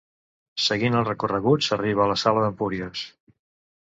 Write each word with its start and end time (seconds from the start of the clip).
Seguint 0.67 0.95
el 1.01 1.05
recorregut 1.09 1.67
s'arriba 1.67 2.03
a 2.07 2.11
la 2.13 2.19
sala 2.23 2.47
d'Empúries. 2.47 3.05